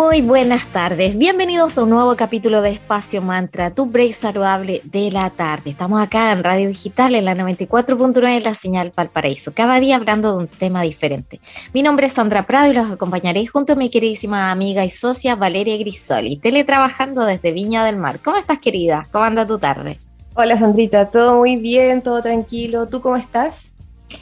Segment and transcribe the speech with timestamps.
[0.00, 5.10] Muy buenas tardes, bienvenidos a un nuevo capítulo de Espacio Mantra, tu break saludable de
[5.10, 5.70] la tarde.
[5.70, 10.38] Estamos acá en Radio Digital en la 94.9 la señal Valparaíso, cada día hablando de
[10.38, 11.40] un tema diferente.
[11.74, 15.34] Mi nombre es Sandra Prado y los acompañaré junto a mi queridísima amiga y socia
[15.34, 18.20] Valeria Grisoli, teletrabajando desde Viña del Mar.
[18.22, 19.04] ¿Cómo estás querida?
[19.10, 19.98] ¿Cómo anda tu tarde?
[20.34, 22.88] Hola Sandrita, todo muy bien, todo tranquilo.
[22.88, 23.72] ¿Tú cómo estás?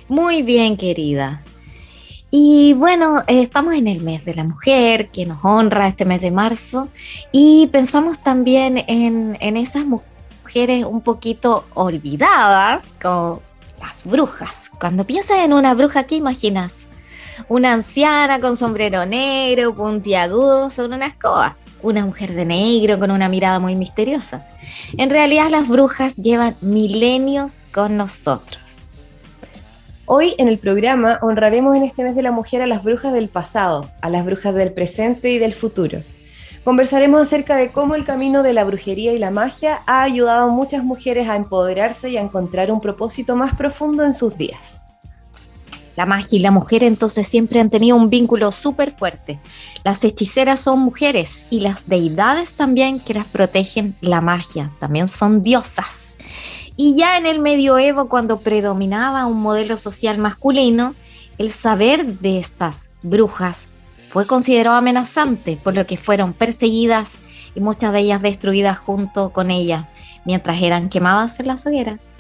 [0.08, 1.42] Muy bien querida.
[2.30, 6.30] Y bueno, estamos en el mes de la mujer, que nos honra este mes de
[6.30, 6.88] marzo,
[7.32, 13.42] y pensamos también en, en esas mujeres un poquito olvidadas, como
[13.80, 14.70] las brujas.
[14.80, 16.86] Cuando piensas en una bruja, ¿qué imaginas?
[17.48, 21.56] Una anciana con sombrero negro, puntiagudo sobre una escoba.
[21.82, 24.46] Una mujer de negro con una mirada muy misteriosa.
[24.96, 28.65] En realidad las brujas llevan milenios con nosotros.
[30.08, 33.28] Hoy en el programa honraremos en este mes de la mujer a las brujas del
[33.28, 36.04] pasado, a las brujas del presente y del futuro.
[36.62, 40.52] Conversaremos acerca de cómo el camino de la brujería y la magia ha ayudado a
[40.52, 44.84] muchas mujeres a empoderarse y a encontrar un propósito más profundo en sus días.
[45.96, 49.40] La magia y la mujer entonces siempre han tenido un vínculo súper fuerte.
[49.82, 55.42] Las hechiceras son mujeres y las deidades también que las protegen la magia, también son
[55.42, 56.05] diosas.
[56.76, 60.94] Y ya en el medioevo, cuando predominaba un modelo social masculino,
[61.38, 63.66] el saber de estas brujas
[64.08, 67.12] fue considerado amenazante, por lo que fueron perseguidas
[67.54, 69.86] y muchas de ellas destruidas junto con ellas,
[70.24, 72.15] mientras eran quemadas en las hogueras.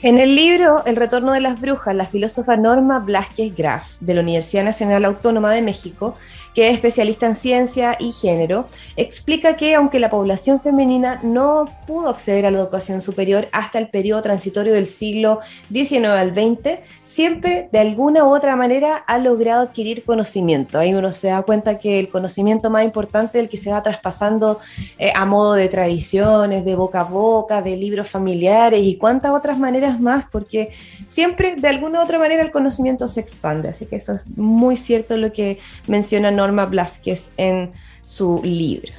[0.00, 4.20] En el libro El retorno de las brujas, la filósofa Norma Blasquez Graf, de la
[4.20, 6.14] Universidad Nacional Autónoma de México,
[6.54, 12.10] que es especialista en ciencia y género, explica que aunque la población femenina no pudo
[12.10, 15.40] acceder a la educación superior hasta el periodo transitorio del siglo
[15.72, 20.78] XIX al XX, siempre de alguna u otra manera ha logrado adquirir conocimiento.
[20.78, 23.82] Ahí uno se da cuenta que el conocimiento más importante es el que se va
[23.82, 24.60] traspasando
[24.98, 29.58] eh, a modo de tradiciones, de boca a boca, de libros familiares y cuántas otras
[29.58, 30.70] maneras más, porque
[31.06, 33.68] siempre de alguna u otra manera el conocimiento se expande.
[33.68, 37.70] Así que eso es muy cierto lo que menciona Norma Blasquez en
[38.02, 38.92] su libro.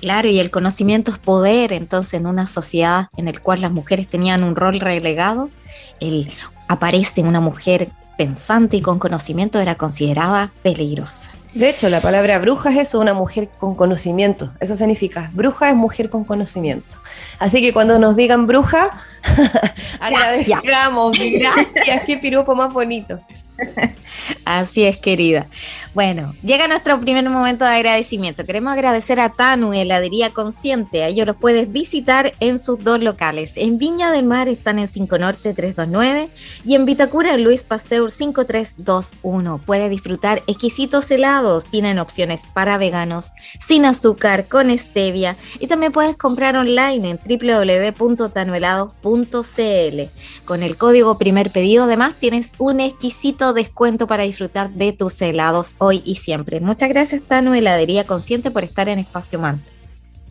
[0.00, 4.08] Claro, y el conocimiento es poder, entonces en una sociedad en la cual las mujeres
[4.08, 5.48] tenían un rol relegado,
[6.00, 6.28] el
[6.68, 7.88] aparece una mujer
[8.18, 11.30] pensante y con conocimiento era considerada peligrosa.
[11.54, 14.50] De hecho, la palabra bruja es eso, una mujer con conocimiento.
[14.58, 16.96] Eso significa, bruja es mujer con conocimiento.
[17.38, 18.90] Así que cuando nos digan bruja,
[20.00, 23.20] agradecemos, gracias, qué piropo más bonito.
[24.44, 25.48] Así es, querida.
[25.94, 28.46] Bueno, llega nuestro primer momento de agradecimiento.
[28.46, 31.04] Queremos agradecer a Tanu, heladería consciente.
[31.04, 33.52] A ellos los puedes visitar en sus dos locales.
[33.56, 36.30] En Viña del Mar están en 5 Norte 329
[36.64, 39.60] y en Vitacura Luis Pasteur 5321.
[39.64, 41.66] Puedes disfrutar exquisitos helados.
[41.66, 50.00] Tienen opciones para veganos, sin azúcar, con stevia y también puedes comprar online en www.tanuelado.cl.
[50.44, 55.74] Con el código primer pedido además tienes un exquisito descuento para disfrutar de tus helados
[55.78, 56.60] hoy y siempre.
[56.60, 59.72] Muchas gracias, Tano Heladería Consciente, por estar en Espacio Mantra.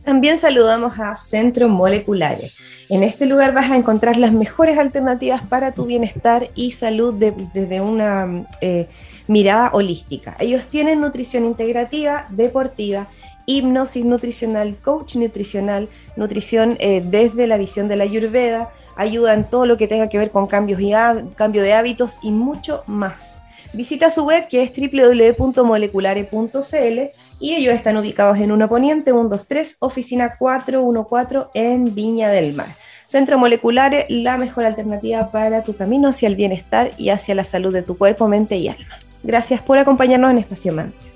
[0.04, 2.54] También saludamos a Centro Moleculares.
[2.90, 7.82] En este lugar vas a encontrar las mejores alternativas para tu bienestar y salud desde
[7.82, 8.88] una eh,
[9.28, 10.36] mirada holística.
[10.40, 13.10] Ellos tienen nutrición integrativa, deportiva,
[13.46, 18.72] hipnosis nutricional, coach nutricional, nutrición eh, desde la visión de la ayurveda,
[19.02, 20.92] ayuda en todo lo que tenga que ver con cambios y
[21.36, 23.42] cambio de hábitos y mucho más.
[23.74, 27.00] Visita su web que es www.moleculare.cl
[27.40, 32.76] y ellos están ubicados en Uno Poniente 123, oficina 414 en Viña del Mar.
[33.06, 37.74] Centro Moleculares, la mejor alternativa para tu camino hacia el bienestar y hacia la salud
[37.74, 39.00] de tu cuerpo, mente y alma.
[39.24, 41.11] Gracias por acompañarnos en Espacio Mantra.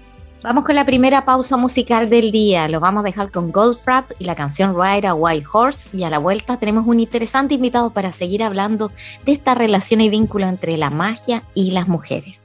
[0.45, 2.67] Vamos con la primera pausa musical del día.
[2.67, 5.89] Lo vamos a dejar con Goldfrapp y la canción Ride a White Horse.
[5.91, 8.91] Y a la vuelta tenemos un interesante invitado para seguir hablando
[9.25, 12.43] de esta relación y vínculo entre la magia y las mujeres.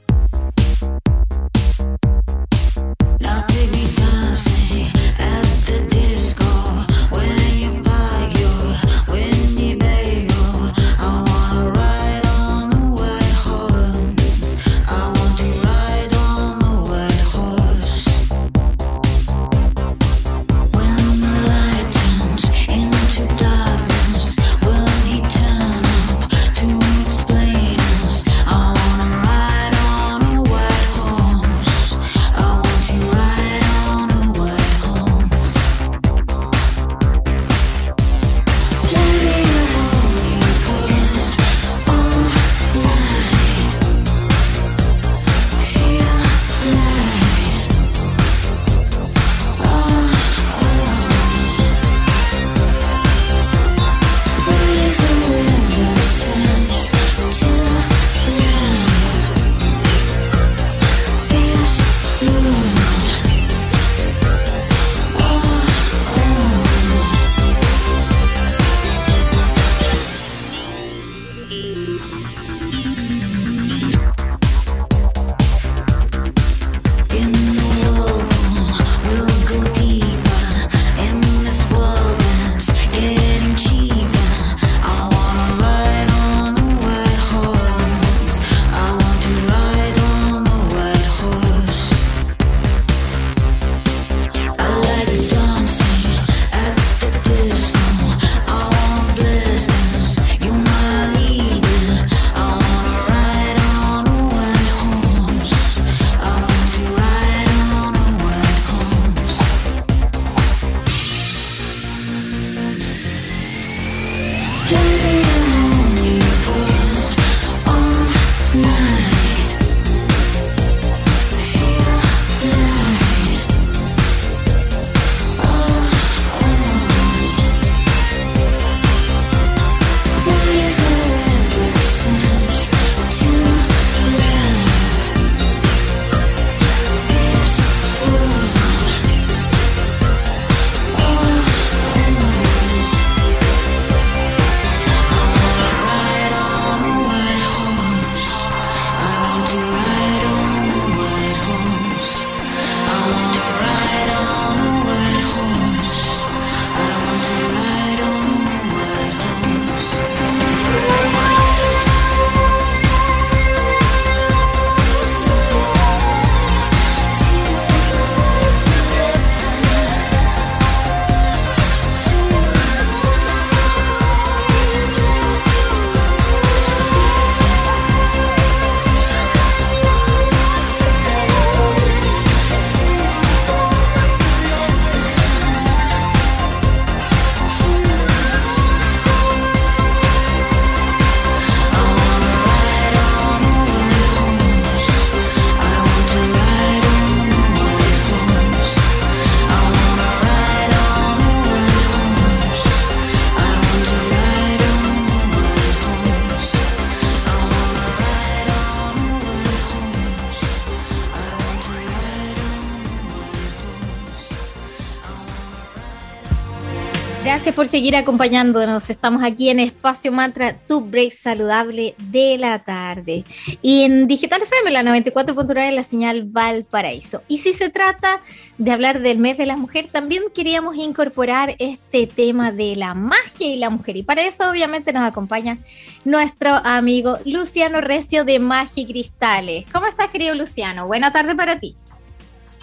[217.41, 218.87] Gracias por seguir acompañándonos.
[218.91, 223.25] Estamos aquí en Espacio Mantra, tu break saludable de la tarde.
[223.63, 227.23] Y en Digital FM, la 94.9 en la señal Valparaíso.
[227.27, 228.21] Y si se trata
[228.59, 233.47] de hablar del mes de la mujer, también queríamos incorporar este tema de la magia
[233.47, 233.97] y la mujer.
[233.97, 235.57] Y para eso, obviamente, nos acompaña
[236.05, 239.65] nuestro amigo Luciano Recio de Magia y Cristales.
[239.73, 240.85] ¿Cómo estás, querido Luciano?
[240.85, 241.75] Buena tarde para ti.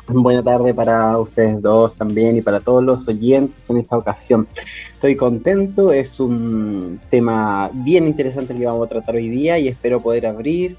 [0.11, 4.49] Buena tarde para ustedes dos también y para todos los oyentes en esta ocasión.
[4.93, 9.69] Estoy contento, es un tema bien interesante el que vamos a tratar hoy día y
[9.69, 10.77] espero poder abrir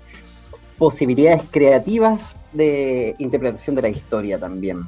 [0.79, 4.79] posibilidades creativas de interpretación de la historia también.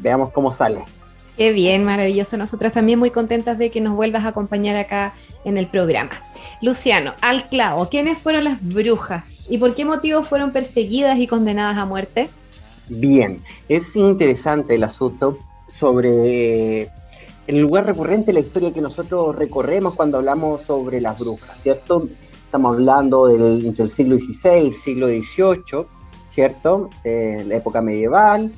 [0.00, 0.80] Veamos cómo sale.
[1.36, 2.36] Qué bien, maravilloso.
[2.36, 6.22] Nosotras también muy contentas de que nos vuelvas a acompañar acá en el programa.
[6.60, 11.78] Luciano, al clavo, ¿quiénes fueron las brujas y por qué motivo fueron perseguidas y condenadas
[11.78, 12.30] a muerte?
[12.90, 16.90] Bien, es interesante el asunto sobre
[17.46, 22.08] el lugar recurrente de la historia que nosotros recorremos cuando hablamos sobre las brujas, ¿cierto?
[22.44, 25.86] Estamos hablando del, siglo XVI siglo XVIII,
[26.30, 26.90] ¿cierto?
[27.04, 28.50] Eh, la época medieval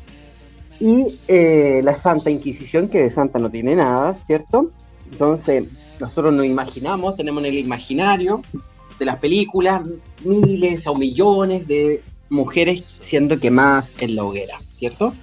[0.81, 4.71] y eh, la Santa Inquisición, que de santa no tiene nada, ¿cierto?
[5.11, 5.65] Entonces,
[6.01, 8.41] nosotros nos imaginamos, tenemos en el imaginario
[8.99, 9.83] de las películas
[10.25, 15.15] miles o millones de mujeres siendo quemadas en la hoguera, ¿cierto?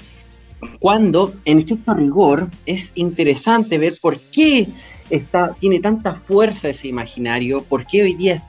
[0.79, 4.67] Cuando en estricto rigor es interesante ver por qué
[5.09, 8.43] está, tiene tanta fuerza ese imaginario, por qué hoy día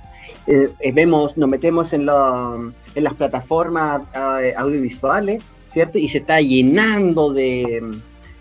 [0.46, 4.02] eh, eh, vemos, nos metemos en, en las plataformas
[4.42, 5.98] eh, audiovisuales, ¿cierto?
[5.98, 7.82] Y se está llenando de,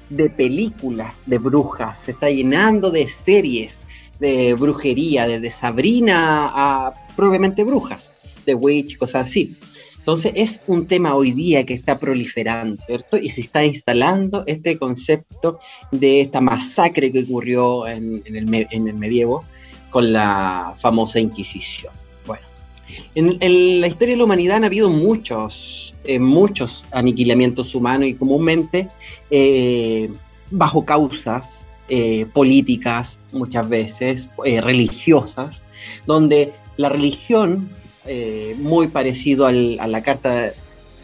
[0.10, 3.76] de películas de brujas, se está llenando de series
[4.20, 8.12] de brujería, desde Sabrina a probablemente brujas,
[8.46, 9.56] de Witch, cosas así.
[10.00, 13.18] Entonces es un tema hoy día que está proliferando, ¿cierto?
[13.18, 15.60] Y se está instalando este concepto
[15.92, 18.46] de esta masacre que ocurrió en, el,
[18.96, 19.44] medievo
[19.90, 21.94] con la famosa Inquisición.
[22.26, 22.44] Bueno,
[23.14, 28.88] en, la historia de la humanidad han habido muchos, eh, muchos aniquilamientos humanos y comúnmente
[29.30, 30.10] eh,
[30.50, 35.62] bajo causas eh, políticas, muchas veces religiosas,
[36.08, 37.70] donde la religión
[38.06, 40.54] eh, muy parecido a la carta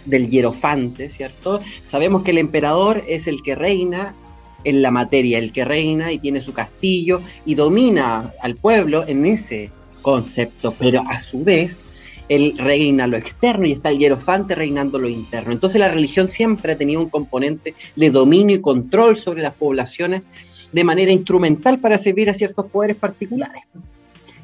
[0.05, 1.59] del hierofante, ¿cierto?
[1.87, 4.15] Sabemos que el emperador es el que reina
[4.63, 9.25] en la materia, el que reina y tiene su castillo y domina al pueblo en
[9.25, 9.71] ese
[10.01, 11.81] concepto, pero a su vez
[12.27, 15.51] él reina lo externo y está el hierofante reinando lo interno.
[15.51, 20.23] Entonces la religión siempre ha tenido un componente de dominio y control sobre las poblaciones
[20.71, 23.63] de manera instrumental para servir a ciertos poderes particulares.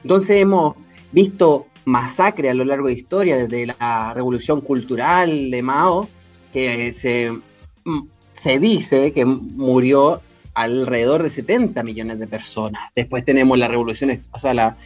[0.03, 0.75] Entonces hemos
[1.11, 6.07] visto masacre a lo largo de historia, desde la revolución cultural de Mao,
[6.53, 7.31] que se,
[7.83, 8.01] mm,
[8.33, 10.21] se dice que murió
[10.53, 12.91] alrededor de 70 millones de personas.
[12.95, 14.77] Después tenemos la revolución, o sea, la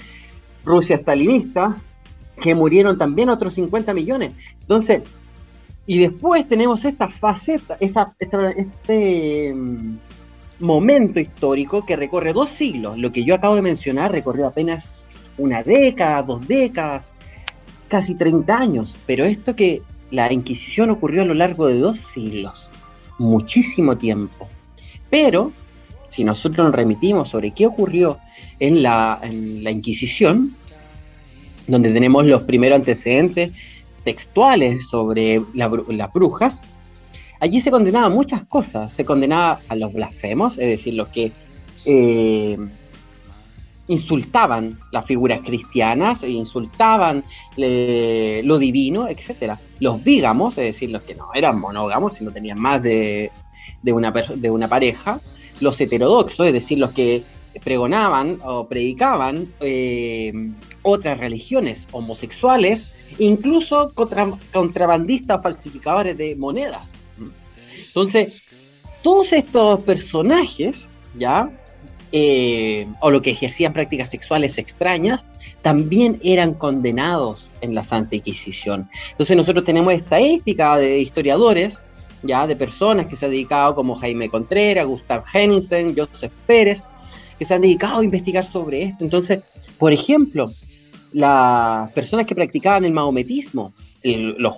[0.64, 1.82] Rusia stalinista,
[2.42, 4.34] que murieron también otros 50 millones.
[4.62, 5.02] Entonces,
[5.86, 9.98] y después tenemos esta faceta, esta, este mm,
[10.60, 12.98] momento histórico que recorre dos siglos.
[12.98, 14.98] Lo que yo acabo de mencionar recorrió apenas
[15.38, 17.12] una década, dos décadas,
[17.88, 22.70] casi 30 años, pero esto que la Inquisición ocurrió a lo largo de dos siglos,
[23.18, 24.48] muchísimo tiempo.
[25.10, 25.52] Pero,
[26.10, 28.18] si nosotros nos remitimos sobre qué ocurrió
[28.60, 30.56] en la, Inquisición,
[31.68, 33.52] donde tenemos los primeros antecedentes
[34.04, 36.62] textuales sobre las brujas,
[37.40, 38.94] allí se condenaba muchas cosas.
[38.94, 41.32] Se condenaba a los blasfemos, es decir, los que
[41.86, 42.58] eh,
[43.88, 47.24] insultaban las figuras cristianas, e insultaban
[47.56, 49.54] lo divino, etc.
[49.80, 53.32] Los vígamos, es decir, los que no eran monógamos, sino tenían más de,
[53.84, 55.22] una, de una pareja,
[55.60, 57.24] los heterodoxos, es decir, los que
[57.64, 60.34] pregonaban o predicaban eh,
[60.82, 66.94] otras religiones homosexuales, incluso contrabandistas falsificadores de monedas.
[67.88, 68.44] Entonces,
[69.02, 70.86] todos estos personajes,
[71.18, 71.50] ¿ya?
[72.12, 75.26] Eh, o lo que ejercían prácticas sexuales extrañas,
[75.62, 78.88] también eran condenados en la Santa Inquisición.
[79.12, 81.80] Entonces nosotros tenemos esta ética de historiadores,
[82.24, 86.84] ya de personas que se han dedicado como Jaime Contreras, Gustav Henningsen, Joseph Pérez,
[87.38, 89.04] que se han dedicado a investigar sobre esto.
[89.04, 89.42] Entonces,
[89.78, 90.52] por ejemplo,
[91.12, 94.56] las personas que practicaban el maometismo, los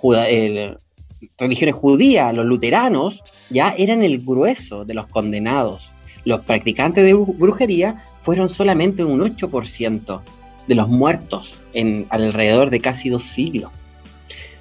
[1.38, 5.90] religiones judías, los luteranos, ya eran el grueso de los condenados
[6.24, 10.20] los practicantes de brujería fueron solamente un 8%
[10.66, 13.72] de los muertos en alrededor de casi dos siglos.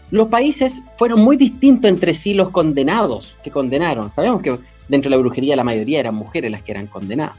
[0.09, 4.11] Los países fueron muy distintos entre sí los condenados que condenaron.
[4.13, 7.35] Sabemos que dentro de la brujería la mayoría eran mujeres las que eran condenadas.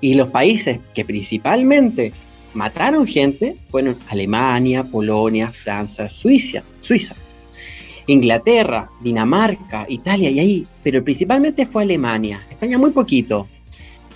[0.00, 2.12] Y los países que principalmente
[2.54, 7.14] mataron gente fueron Alemania, Polonia, Francia, Suiza, Suiza.
[8.12, 12.42] Inglaterra, Dinamarca, Italia y ahí, pero principalmente fue Alemania.
[12.50, 13.46] España muy poquito.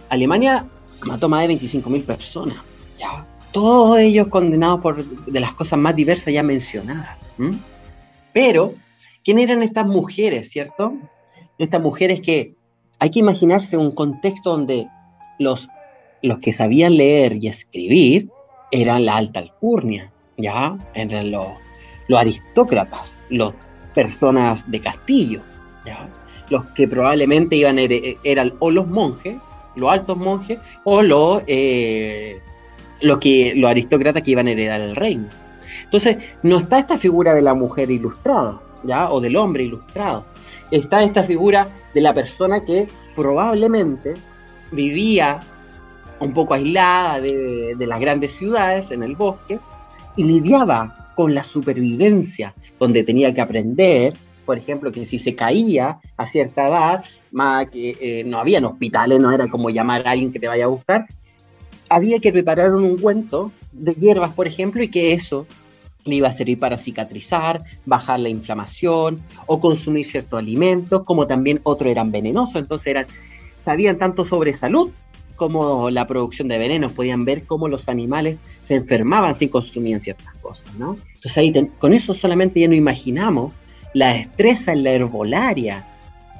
[0.08, 0.66] Alemania
[1.02, 2.56] mató más de 25.000 personas.
[2.98, 7.16] Ya, todos ellos condenados por de las cosas más diversas ya mencionadas.
[8.32, 8.74] Pero,
[9.24, 10.94] ¿quién eran estas mujeres, cierto?
[11.58, 12.56] Estas mujeres que
[12.98, 14.88] hay que imaginarse un contexto donde
[15.38, 15.68] los,
[16.22, 18.28] los que sabían leer y escribir
[18.72, 20.76] eran la alta alcurnia, ¿ya?
[20.94, 21.46] Eran los,
[22.08, 23.52] los aristócratas, las
[23.94, 25.40] personas de castillo,
[25.86, 26.08] ¿ya?
[26.50, 29.36] Los que probablemente iban eran o los monjes,
[29.76, 32.40] los altos monjes, o los, eh,
[33.00, 35.28] los, que, los aristócratas que iban a heredar el reino.
[35.84, 39.10] Entonces, no está esta figura de la mujer ilustrada, ¿ya?
[39.10, 40.26] O del hombre ilustrado.
[40.70, 44.14] Está esta figura de la persona que probablemente
[44.70, 45.40] vivía
[46.20, 49.60] un poco aislada de, las grandes ciudades, en el bosque,
[50.16, 55.99] y lidiaba con la supervivencia, donde tenía que aprender, por ejemplo, que si se caía
[56.16, 60.33] a cierta edad, más que eh, no habían hospitales, no era como llamar a alguien
[60.33, 61.06] que te vaya a buscar,
[61.88, 65.47] había que preparar un ungüento de hierbas, por ejemplo, y que eso
[66.04, 71.61] le iba a servir para cicatrizar, bajar la inflamación o consumir ciertos alimentos, como también
[71.62, 73.06] otros eran venenosos, entonces eran,
[73.59, 74.90] sabían tanto sobre salud
[75.36, 80.34] como la producción de venenos, podían ver cómo los animales se enfermaban si consumían ciertas
[80.36, 80.96] cosas, ¿no?
[81.14, 83.52] Entonces ahí con eso solamente ya no imaginamos
[83.94, 85.86] la destreza en la herbolaria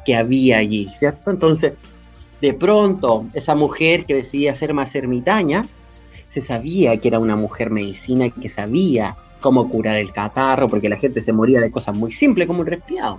[0.05, 1.31] que había allí, ¿cierto?
[1.31, 1.73] Entonces,
[2.41, 5.65] de pronto, esa mujer que decidía ser más ermitaña,
[6.29, 10.97] se sabía que era una mujer medicina que sabía cómo curar el catarro, porque la
[10.97, 13.19] gente se moría de cosas muy simples como un resfriado.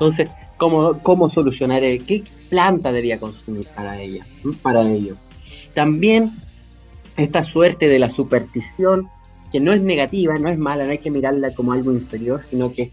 [0.00, 4.26] Entonces, ¿cómo, cómo solucionar, qué planta debía consumir para ella,
[4.62, 5.16] para ello?
[5.74, 6.38] También
[7.18, 9.10] esta suerte de la superstición,
[9.52, 12.72] que no es negativa, no es mala, no hay que mirarla como algo inferior, sino
[12.72, 12.90] que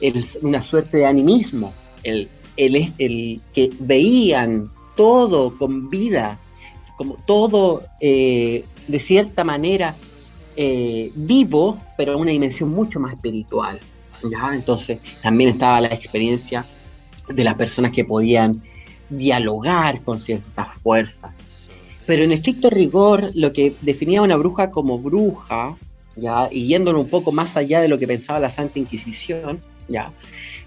[0.00, 6.38] es una suerte de animismo, el, el, el que veían todo con vida,
[6.96, 9.94] como todo eh, de cierta manera
[10.56, 13.78] eh, vivo, pero en una dimensión mucho más espiritual.
[14.52, 16.64] Entonces también estaba la experiencia
[17.28, 18.62] de las personas que podían
[19.08, 21.32] dialogar con ciertas fuerzas.
[22.06, 25.76] Pero en estricto rigor, lo que definía una bruja como bruja,
[26.14, 26.48] ¿ya?
[26.50, 30.12] y yéndolo un poco más allá de lo que pensaba la Santa Inquisición, ¿ya?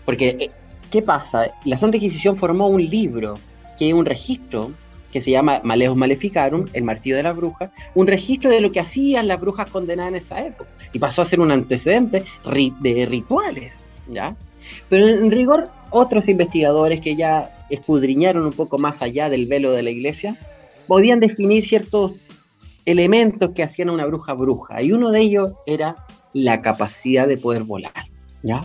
[0.05, 0.49] porque eh,
[0.91, 1.53] ¿qué pasa?
[1.63, 3.37] La Santa Inquisición formó un libro
[3.77, 4.71] que es un registro
[5.11, 8.79] que se llama Maleus Maleficarum, el martillo de las brujas, un registro de lo que
[8.79, 12.23] hacían las brujas condenadas en esa época, y pasó a ser un antecedente
[12.81, 13.73] de rituales,
[14.07, 14.35] ¿ya?
[14.89, 19.83] Pero en rigor, otros investigadores que ya escudriñaron un poco más allá del velo de
[19.83, 20.37] la iglesia,
[20.87, 22.13] podían definir ciertos
[22.85, 25.95] elementos que hacían a una bruja bruja, y uno de ellos era
[26.33, 27.93] la capacidad de poder volar,
[28.43, 28.63] ¿ya?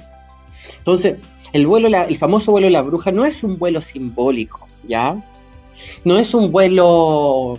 [0.78, 1.19] Entonces,
[1.52, 5.23] el vuelo, el famoso vuelo de la bruja no es un vuelo simbólico, ¿ya?
[6.04, 7.59] no es un vuelo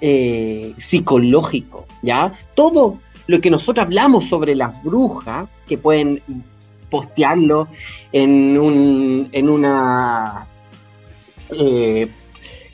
[0.00, 2.32] eh, psicológico, ¿ya?
[2.54, 6.22] Todo lo que nosotros hablamos sobre las brujas, que pueden
[6.90, 7.68] postearlo
[8.12, 10.46] en, un, en una...
[11.50, 12.10] Eh,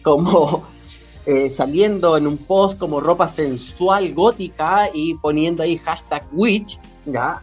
[0.03, 0.65] como
[1.27, 7.41] eh, saliendo en un post como ropa sensual gótica y poniendo ahí hashtag witch, ¿ya?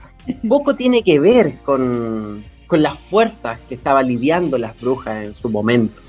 [0.48, 5.50] Poco tiene que ver con, con las fuerzas que estaba lidiando las brujas en su
[5.50, 6.02] momento.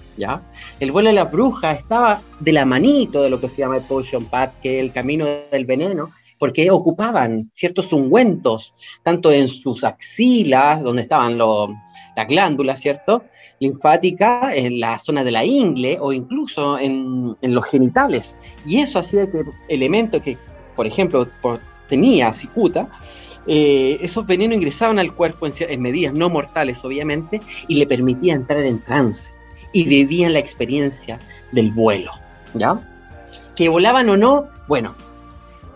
[0.78, 3.85] El vuelo de la bruja estaba de la manito de lo que se llama el
[3.85, 9.85] potion path, que es el camino del veneno, porque ocupaban ciertos ungüentos, tanto en sus
[9.85, 13.23] axilas, donde estaban las glándulas, ¿cierto?
[13.61, 18.35] linfática en la zona de la ingle o incluso en, los genitales.
[18.66, 20.38] Y eso hacía que elementos que,
[20.74, 21.29] por ejemplo,
[21.88, 22.88] tenía cicuta,
[23.46, 28.35] eh, esos venenos ingresaban al cuerpo en, en, medidas no mortales, obviamente, y le permitía
[28.35, 29.22] entrar en trance
[29.72, 31.18] y vivían la experiencia
[31.53, 32.12] del vuelo,
[32.55, 32.79] ¿ya?
[33.55, 34.94] Que volaban o no, bueno,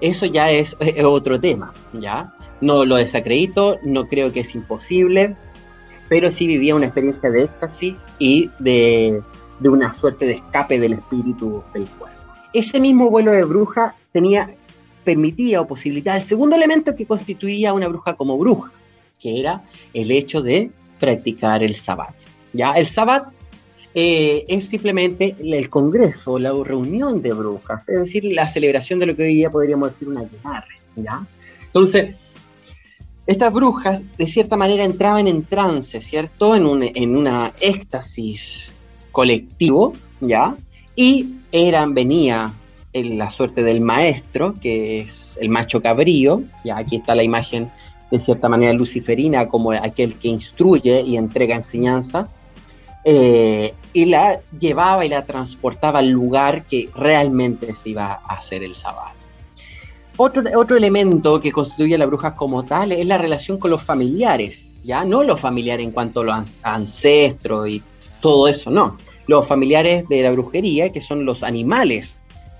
[0.00, 2.32] eso ya es, otro tema, ¿ya?
[2.60, 5.36] No lo desacredito, no creo que es imposible,
[6.08, 9.22] pero sí vivía una experiencia de éxtasis y de,
[9.60, 12.26] de una suerte de escape del espíritu del cuerpo.
[12.52, 14.54] Ese mismo vuelo de bruja tenía,
[15.04, 18.70] permitía o posibilitaba el segundo elemento que constituía una bruja como bruja,
[19.18, 22.14] que era el hecho de practicar el sabbat.
[22.52, 22.72] ¿ya?
[22.72, 23.24] El sabbat
[23.94, 29.14] eh, es simplemente el congreso, la reunión de brujas, es decir, la celebración de lo
[29.14, 31.24] que hoy día podríamos decir una guitarra, ¿ya?
[31.66, 32.16] Entonces,
[33.26, 36.56] estas brujas de cierta manera entraban en trance, ¿cierto?
[36.56, 38.72] En, un, en una éxtasis
[39.12, 40.56] colectivo, ¿ya?
[40.96, 42.52] Y eran, venía
[42.92, 47.70] en la suerte del maestro, que es el macho cabrío, ya aquí está la imagen
[48.10, 52.28] de cierta manera luciferina como aquel que instruye y entrega enseñanza,
[53.04, 58.62] eh, y la llevaba y la transportaba al lugar que realmente se iba a hacer
[58.62, 59.12] el sábado.
[60.16, 63.82] Otro, otro elemento que constituye a las brujas como tal es la relación con los
[63.82, 67.82] familiares, ya no los familiares en cuanto a los ancestros y
[68.20, 68.98] todo eso, no.
[69.26, 72.16] Los familiares de la brujería, que son los animales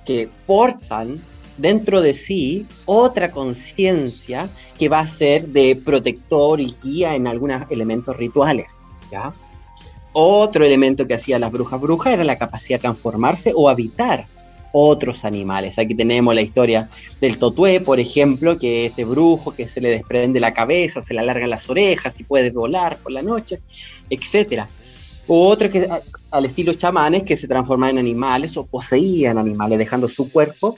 [0.07, 1.23] que portan
[1.57, 7.63] dentro de sí otra conciencia que va a ser de protector y guía en algunos
[7.71, 8.73] elementos rituales,
[9.11, 9.33] ¿ya?
[10.15, 14.27] Otro elemento que hacía las brujas brujas era la capacidad de transformarse o habitar
[14.73, 15.79] otros animales.
[15.79, 16.89] Aquí tenemos la historia
[17.21, 21.15] del totué, por ejemplo, que es de brujo que se le desprende la cabeza, se
[21.15, 23.61] le alargan las orejas y puede volar por la noche,
[24.09, 24.69] etcétera.
[25.27, 25.89] Otro que
[26.31, 30.77] al estilo chamanes que se transforman en animales o poseían animales, dejando su cuerpo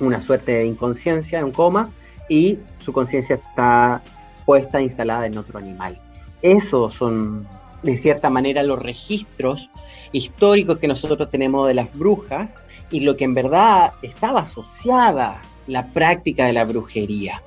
[0.00, 1.90] una suerte de inconsciencia, un coma,
[2.28, 4.02] y su conciencia está
[4.44, 5.96] puesta, instalada en otro animal.
[6.42, 7.46] Esos son
[7.82, 9.70] de cierta manera los registros
[10.12, 12.50] históricos que nosotros tenemos de las brujas
[12.90, 17.42] y lo que en verdad estaba asociada la práctica de la brujería.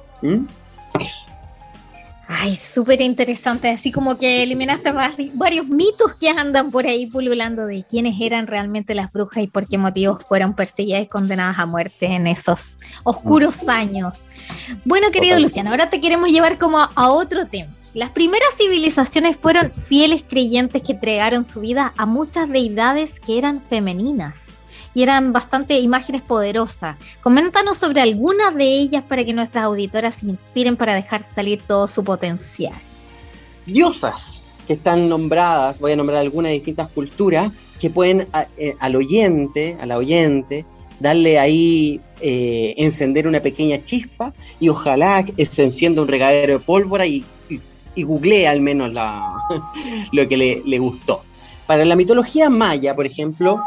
[2.32, 4.92] Ay, súper interesante, así como que eliminaste
[5.34, 9.68] varios mitos que andan por ahí pululando de quiénes eran realmente las brujas y por
[9.68, 14.26] qué motivos fueron perseguidas y condenadas a muerte en esos oscuros años.
[14.86, 17.74] Bueno, querido Luciano, ahora te queremos llevar como a otro tema.
[17.95, 23.62] Las primeras civilizaciones fueron fieles creyentes que entregaron su vida a muchas deidades que eran
[23.62, 24.49] femeninas
[24.93, 26.97] y eran bastante imágenes poderosas.
[27.21, 31.88] Coméntanos sobre algunas de ellas para que nuestras auditoras se inspiren para dejar salir todo
[31.88, 32.75] su potencial.
[33.65, 39.78] Diosas que están nombradas, voy a nombrar algunas distintas culturas que pueden eh, al oyente,
[39.82, 40.63] a la oyente,
[40.99, 47.08] darle ahí, eh, encender una pequeña chispa y ojalá se encienda un regadero de pólvora
[47.08, 47.25] y
[47.95, 48.91] y googleé al menos
[50.12, 51.23] lo que le, gustó.
[51.67, 53.62] Para la mitología maya, por ejemplo,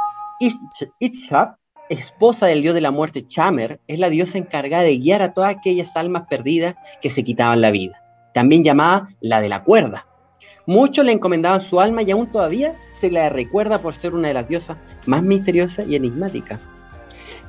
[0.98, 1.56] Itzhak,
[1.88, 5.54] esposa del dios de la muerte Chamer, es la diosa encargada de guiar a todas
[5.54, 8.02] aquellas almas perdidas que se quitaban la vida,
[8.34, 10.06] también llamada la de la cuerda.
[10.66, 14.34] Muchos le encomendaban su alma y aún todavía se la recuerda por ser una de
[14.34, 16.60] las diosas más misteriosas y enigmáticas.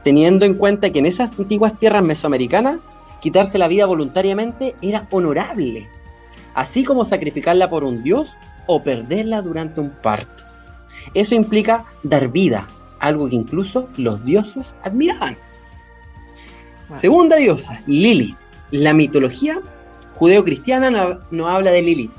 [0.04, 2.80] Teniendo en cuenta que en esas antiguas tierras mesoamericanas,
[3.22, 5.88] quitarse la vida voluntariamente era honorable
[6.54, 8.34] así como sacrificarla por un dios
[8.68, 10.44] o perderla durante un parto.
[11.14, 12.68] Eso implica dar vida,
[13.00, 15.38] algo que incluso los dioses admiraban.
[16.98, 18.38] Segunda diosa, Lilith.
[18.72, 19.60] La mitología
[20.16, 22.12] judeocristiana no, no habla de Lilith.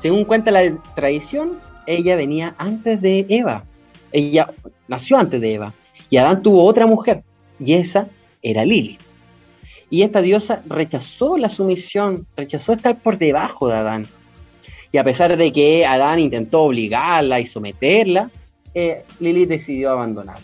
[0.00, 3.64] Según cuenta la tradición, ella venía antes de Eva.
[4.12, 4.52] Ella
[4.88, 5.74] nació antes de Eva.
[6.08, 7.22] Y Adán tuvo otra mujer.
[7.58, 8.08] Y esa
[8.42, 9.09] era Lilith.
[9.90, 14.06] Y esta diosa rechazó la sumisión, rechazó estar por debajo de Adán.
[14.92, 18.30] Y a pesar de que Adán intentó obligarla y someterla,
[18.74, 20.38] eh, decidió abandonar.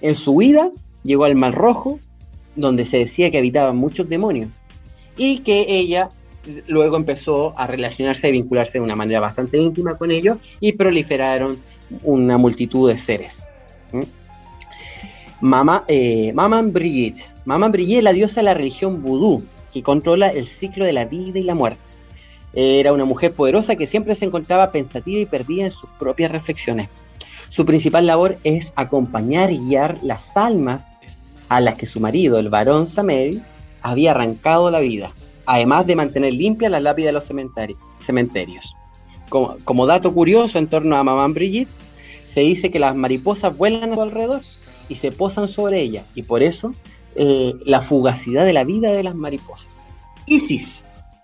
[0.00, 0.70] En su vida
[1.04, 2.00] llegó al Mar Rojo,
[2.56, 4.50] donde se decía que habitaban muchos demonios,
[5.16, 6.08] y que ella
[6.66, 11.60] luego empezó a relacionarse y vincularse de una manera bastante íntima con ellos y proliferaron
[12.02, 13.36] una multitud de seres.
[15.40, 16.32] Mama, eh,
[16.66, 17.30] Brigitte.
[17.44, 21.06] Maman Brigitte es la diosa de la religión vudú, que controla el ciclo de la
[21.06, 21.80] vida y la muerte.
[22.52, 26.88] Era una mujer poderosa que siempre se encontraba pensativa y perdida en sus propias reflexiones.
[27.48, 30.86] Su principal labor es acompañar y guiar las almas
[31.48, 33.42] a las que su marido, el varón Samedi,
[33.82, 35.12] había arrancado la vida,
[35.46, 38.74] además de mantener limpia la lápida de los cementerios.
[39.28, 41.70] Como, dato curioso en torno a Maman Brigitte,
[42.34, 44.42] se dice que las mariposas vuelan a su alrededor
[44.90, 46.04] y se posan sobre ella.
[46.14, 46.74] Y por eso
[47.14, 49.68] eh, la fugacidad de la vida de las mariposas.
[50.26, 50.82] Isis,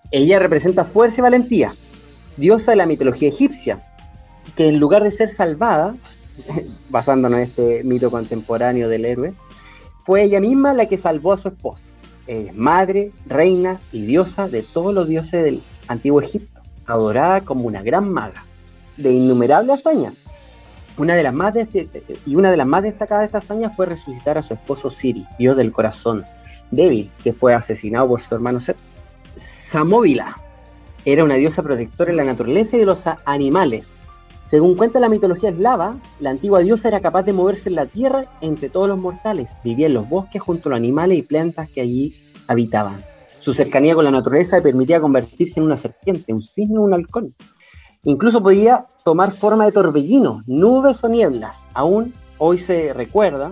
[0.09, 1.75] ella representa fuerza y valentía,
[2.37, 3.83] diosa de la mitología egipcia,
[4.55, 5.95] que en lugar de ser salvada,
[6.89, 9.33] basándonos en este mito contemporáneo del héroe,
[10.01, 11.83] fue ella misma la que salvó a su esposo.
[12.25, 17.83] es madre, reina y diosa de todos los dioses del antiguo Egipto, adorada como una
[17.83, 18.45] gran maga,
[18.95, 20.15] de innumerables hazañas,
[20.97, 21.55] una de las más
[22.25, 25.25] y una de las más destacadas de estas hazañas fue resucitar a su esposo Siri,
[25.37, 26.25] dios del corazón,
[26.71, 28.77] débil, que fue asesinado por su hermano Set.
[29.35, 30.35] Samóvila
[31.05, 33.93] era una diosa protectora de la naturaleza y de los animales.
[34.43, 38.23] Según cuenta la mitología eslava, la antigua diosa era capaz de moverse en la tierra
[38.41, 41.81] entre todos los mortales, vivía en los bosques junto a los animales y plantas que
[41.81, 42.15] allí
[42.47, 43.03] habitaban.
[43.39, 46.93] Su cercanía con la naturaleza le permitía convertirse en una serpiente, un cisne o un
[46.93, 47.33] halcón.
[48.07, 53.51] Incluso podía tomar forma de torbellino, nubes o nieblas, aún hoy se recuerda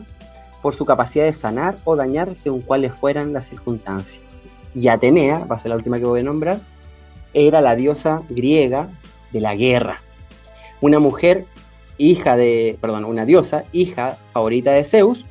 [0.61, 4.21] por su capacidad de sanar o dañar según cuáles fueran las circunstancias.
[4.73, 6.61] Y Atenea, va a ser la última que voy a nombrar,
[7.33, 8.87] era la diosa griega
[9.33, 9.99] de la guerra.
[10.79, 11.43] Una mujer,
[11.97, 15.25] hija de, perdón, una diosa, hija favorita de Zeus,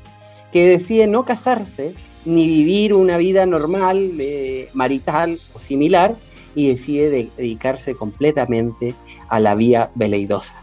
[0.53, 1.95] que decide no casarse
[2.27, 6.15] ni vivir una vida normal, eh, marital o similar,
[6.55, 8.95] y decide dedicarse completamente
[9.29, 10.63] a la vía veleidosa,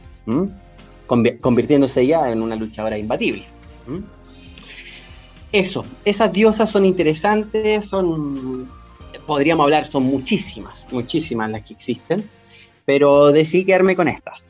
[1.08, 3.46] convirtiéndose ya en una luchadora imbatible.
[5.52, 8.70] Eso, esas diosas son interesantes, son,
[9.28, 12.30] podríamos hablar, son muchísimas, muchísimas las que existen,
[12.86, 14.46] pero decidí quedarme con estas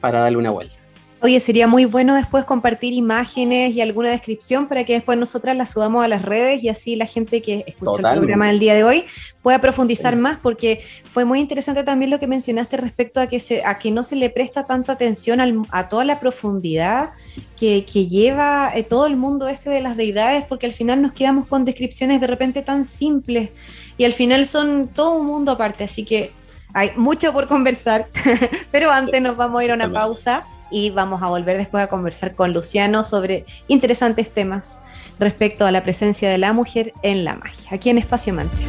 [0.00, 0.79] para darle una vuelta.
[1.22, 5.70] Oye, sería muy bueno después compartir imágenes y alguna descripción para que después nosotras las
[5.70, 8.84] subamos a las redes y así la gente que escucha el programa del día de
[8.84, 9.04] hoy
[9.42, 13.62] pueda profundizar más porque fue muy interesante también lo que mencionaste respecto a que, se,
[13.66, 17.10] a que no se le presta tanta atención a toda la profundidad
[17.54, 21.12] que, que lleva eh, todo el mundo este de las deidades porque al final nos
[21.12, 23.50] quedamos con descripciones de repente tan simples
[23.98, 26.32] y al final son todo un mundo aparte, así que
[26.74, 28.08] hay mucho por conversar,
[28.70, 31.88] pero antes nos vamos a ir a una pausa y vamos a volver después a
[31.88, 34.78] conversar con Luciano sobre interesantes temas
[35.18, 38.60] respecto a la presencia de la mujer en la magia, aquí en Espacio Mantra.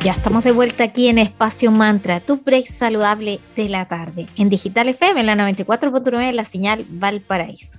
[0.00, 4.48] Ya estamos de vuelta aquí en Espacio Mantra, tu break saludable de la tarde, en
[4.48, 7.77] Digital FM, en la 94.9, la señal Valparaíso.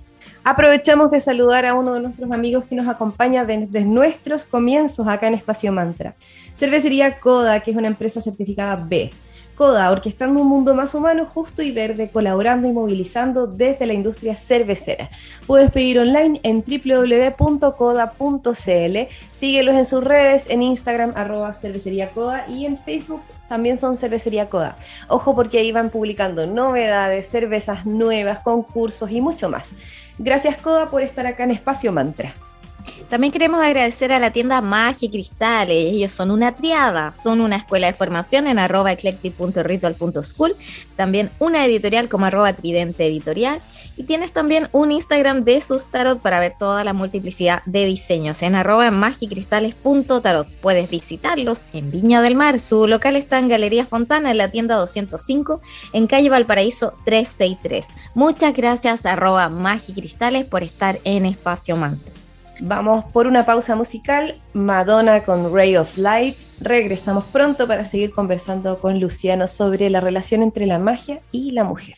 [0.50, 5.28] Aprovechamos de saludar a uno de nuestros amigos que nos acompaña desde nuestros comienzos acá
[5.28, 6.16] en Espacio Mantra.
[6.56, 9.12] Cervecería Coda, que es una empresa certificada B.
[9.54, 14.36] Coda, orquestando un mundo más humano, justo y verde, colaborando y movilizando desde la industria
[14.36, 15.12] cervecera.
[15.46, 17.38] Puedes pedir online en www.coda.cl.
[19.30, 24.50] Síguelos en sus redes, en Instagram, arroba cervecería Coda y en Facebook también son Cervecería
[24.50, 24.78] Coda.
[25.10, 29.76] Ojo porque ahí van publicando novedades, cervezas nuevas, concursos y mucho más.
[30.18, 32.34] Gracias Coda por estar acá en Espacio Mantra.
[33.10, 35.94] También queremos agradecer a la tienda Magia Cristales.
[35.94, 40.56] Ellos son una triada, son una escuela de formación en arroba eclectic.ritual.school,
[40.96, 43.62] también una editorial como arroba tridente editorial
[43.98, 48.44] y tienes también un Instagram de sus tarot para ver toda la multiplicidad de diseños
[48.44, 50.54] en arroba magicristales.tarot.
[50.62, 52.60] Puedes visitarlos en Viña del Mar.
[52.60, 55.62] Su local está en Galería Fontana en la tienda 205
[55.94, 57.88] en calle Valparaíso 363.
[58.13, 62.19] Muchas gracias arroba magicristales por estar en Espacio Mantra.
[62.62, 66.38] Vamos por una pausa musical, Madonna con Ray of Light.
[66.60, 71.63] Regresamos pronto para seguir conversando con Luciano sobre la relación entre la magia y la
[71.63, 71.95] mujer.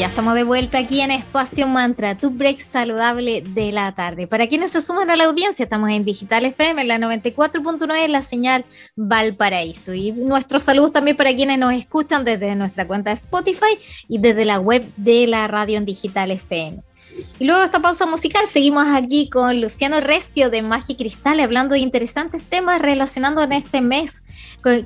[0.00, 4.26] De vuelta aquí en Espacio Mantra, tu break saludable de la tarde.
[4.26, 8.12] Para quienes se suman a la audiencia, estamos en Digital FM, en la 94.9 en
[8.12, 8.64] la señal
[8.96, 9.92] Valparaíso.
[9.92, 14.46] Y nuestros saludos también para quienes nos escuchan desde nuestra cuenta de Spotify y desde
[14.46, 16.80] la web de la radio en Digital FM.
[17.38, 21.74] Y luego de esta pausa musical seguimos aquí con Luciano Recio de Magia Cristal hablando
[21.74, 24.22] de interesantes temas relacionando en este mes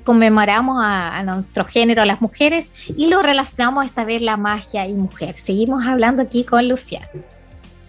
[0.02, 4.94] conmemoramos a, nuestro género, a las mujeres, y lo relacionamos esta vez la magia y
[4.94, 5.34] mujer.
[5.34, 7.06] Seguimos hablando aquí con Luciano.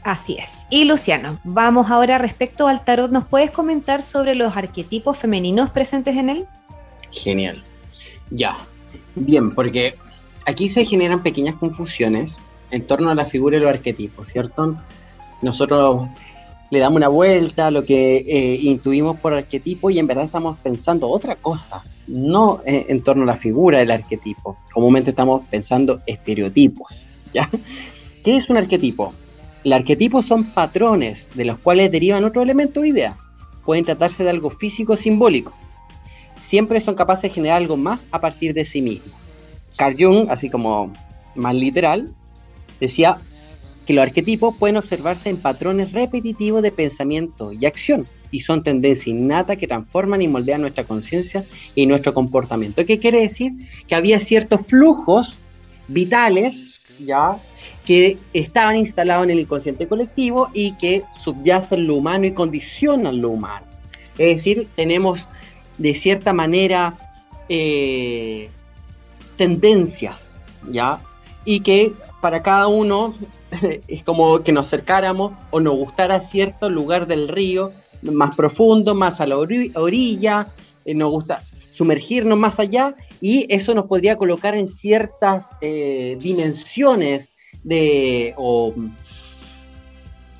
[0.03, 0.67] Así es.
[0.69, 3.11] Y Luciano, vamos ahora respecto al tarot.
[3.11, 6.45] ¿Nos puedes comentar sobre los arquetipos femeninos presentes en él?
[7.11, 7.63] Genial.
[8.29, 8.55] Ya.
[9.15, 9.95] Bien, porque
[10.45, 12.37] aquí se generan pequeñas confusiones
[12.69, 14.75] en torno a la figura y los arquetipos, ¿cierto?
[15.41, 16.07] Nosotros
[16.69, 20.59] le damos una vuelta a lo que eh, intuimos por arquetipo y en verdad estamos
[20.59, 24.57] pensando otra cosa, no en, torno a la figura del arquetipo.
[24.73, 27.01] Comúnmente estamos pensando estereotipos.
[27.33, 27.49] ¿ya?
[28.23, 29.13] ¿Qué es un arquetipo?
[29.63, 33.17] El arquetipo son patrones de los cuales derivan otro elemento o idea.
[33.63, 35.53] Pueden tratarse de algo físico o simbólico.
[36.39, 39.13] Siempre son capaces de generar algo más a partir de sí mismos.
[39.75, 40.93] Carl Jung, así como
[41.35, 42.13] más literal,
[42.79, 43.19] decía,
[43.85, 49.07] que los arquetipos pueden observarse en patrones repetitivos de pensamiento y acción y son tendencias
[49.07, 51.45] innatas que transforman y moldean nuestra conciencia
[51.75, 52.85] y nuestro comportamiento.
[52.85, 53.53] ¿Qué quiere decir?
[53.87, 55.37] Que había ciertos flujos
[55.87, 57.39] vitales, ¿ya?
[57.85, 63.29] que estaban instalados en el inconsciente colectivo y que subyacen lo humano y condicionan lo
[63.29, 63.65] humano.
[64.17, 65.27] Es decir, tenemos
[65.77, 66.97] de cierta manera
[67.47, 68.49] eh,
[69.37, 70.37] tendencias,
[70.71, 70.99] ¿ya?
[71.45, 71.93] Y que
[72.25, 73.13] para cada uno
[73.87, 79.21] es como que nos acercáramos o nos gustara cierto lugar del río, más profundo, más
[79.21, 80.47] a la orilla,
[80.85, 87.33] eh, nos gusta sumergirnos más allá y eso nos podría colocar en ciertas eh, dimensiones
[87.61, 88.73] de o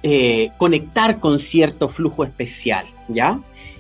[0.01, 3.39] eh, conectar con cierto flujo especial, ¿ya?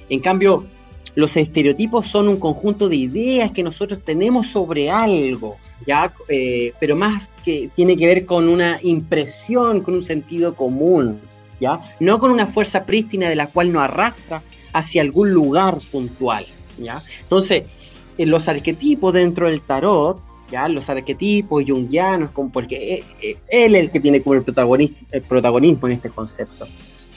[0.09, 0.67] En cambio,
[1.15, 5.55] los estereotipos son un conjunto de ideas que nosotros tenemos sobre algo,
[5.87, 6.13] ¿ya?
[6.27, 11.19] Eh, pero más que tiene que ver con una impresión, con un sentido común,
[11.59, 11.79] ¿ya?
[12.01, 16.45] No con una fuerza prístina de la cual nos arrastra hacia algún lugar puntual,
[16.77, 17.01] ¿ya?
[17.21, 17.63] Entonces,
[18.17, 20.67] en los arquetipos dentro del tarot, ¿ya?
[20.67, 23.03] Los arquetipos jungianos, como porque
[23.49, 26.67] él es el que tiene como el protagonismo, el protagonismo en este concepto.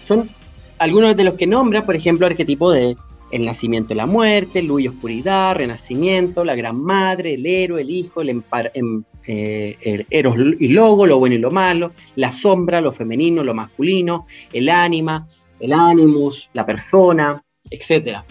[0.06, 0.30] Son
[0.78, 2.96] algunos de los que nombra, por ejemplo, arquetipo de
[3.30, 7.90] el nacimiento y la muerte, luz y oscuridad, renacimiento, la gran madre, el héroe, el
[7.90, 8.42] hijo, el,
[8.74, 13.54] em, eh, el y logo, lo bueno y lo malo, la sombra, lo femenino, lo
[13.54, 15.28] masculino, el ánima,
[15.60, 18.22] el animus, la persona, etc.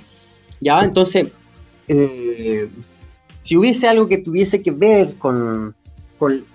[0.60, 0.84] ¿Ya?
[0.84, 1.28] Entonces,
[1.88, 2.68] eh,
[3.44, 5.76] si hubiese algo que tuviese que ver con,
[6.18, 6.46] con,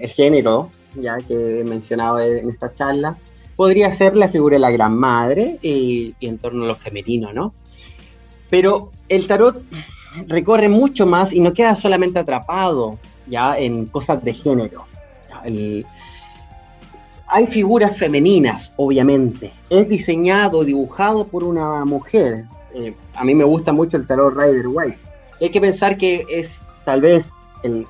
[0.00, 3.18] el género, ya que he mencionado en esta charla,
[3.56, 7.54] podría ser la figura de la gran madre y, en torno a lo femenino, ¿no?
[8.50, 9.62] Pero el tarot
[10.26, 14.84] recorre mucho más y no queda solamente atrapado ya en cosas de género.
[17.28, 19.52] hay figuras femeninas, obviamente.
[19.70, 22.44] Es diseñado, dibujado por una mujer.
[22.74, 24.98] Eh, a mí me gusta mucho el tarot Rider White.
[25.40, 27.24] Hay que pensar que es tal vez
[27.62, 27.86] el,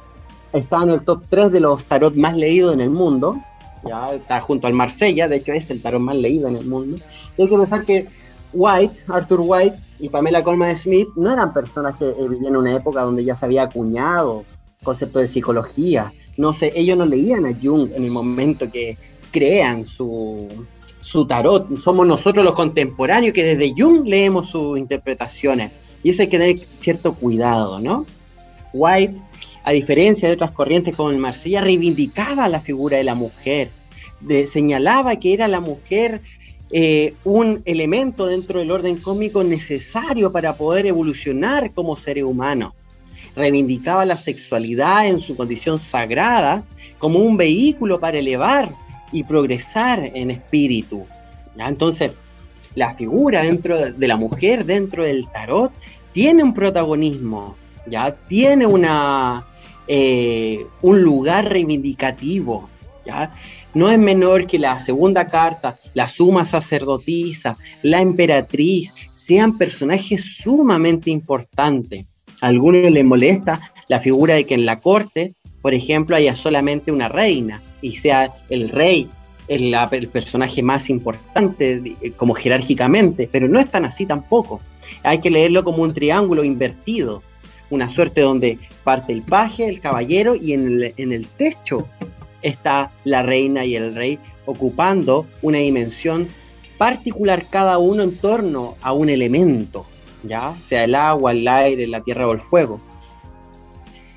[0.53, 3.37] está en el top 3 de los tarot más leídos en el mundo.
[3.87, 6.99] Ya está junto al Marsella, de hecho es el tarot más leído en el mundo.
[7.39, 8.09] hay que pensar que
[8.53, 13.03] White, Arthur White y Pamela Coleman Smith no eran personas que vivían en una época
[13.03, 14.45] donde ya se había acuñado
[14.83, 16.12] concepto de psicología.
[16.37, 18.97] No sé, ellos no leían a Jung en el momento que
[19.30, 20.49] crean su,
[21.01, 21.78] su tarot.
[21.78, 25.72] Somos nosotros los contemporáneos que desde Jung leemos sus interpretaciones.
[26.03, 28.07] Y eso hay que tener cierto cuidado, ¿no?
[28.72, 29.20] White,
[29.65, 33.71] a diferencia de otras corrientes como el Marsella, reivindicaba la figura de la mujer,
[34.49, 36.21] señalaba que era la mujer
[36.75, 42.75] eh, un elemento dentro del orden cósmico necesario para poder evolucionar como ser humano.
[43.37, 46.65] Reivindicaba la sexualidad en su condición sagrada
[46.99, 48.75] como un vehículo para elevar
[49.13, 51.05] y progresar en espíritu.
[51.59, 52.13] Entonces,
[52.75, 55.73] la figura dentro de la mujer, dentro del tarot,
[56.13, 57.55] tiene un protagonismo,
[57.87, 59.45] ya tiene una,
[59.89, 62.68] eh, un lugar reivindicativo,
[63.05, 63.35] ¿ya?
[63.74, 71.11] No es menor que la segunda carta, la suma sacerdotisa, la emperatriz, sean personajes sumamente
[71.11, 72.07] importantes.
[72.41, 76.93] A algunos les molesta la figura de que en la corte, por ejemplo, haya solamente
[76.93, 79.09] una reina y sea el rey
[79.49, 84.61] el, el personaje más importante como jerárquicamente, pero no es tan así tampoco.
[85.03, 87.22] Hay que leerlo como un triángulo invertido
[87.72, 91.87] una suerte donde parte el paje, el caballero y en el, en el techo
[92.43, 96.28] está la reina y el rey ocupando una dimensión
[96.78, 99.87] particular cada uno en torno a un elemento,
[100.24, 102.80] ya sea el agua, el aire, la tierra o el fuego.